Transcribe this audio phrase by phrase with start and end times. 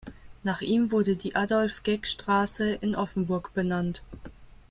[0.41, 4.01] Nach ihm wurde die Adolf-Geck-Straße in Offenburg benannt.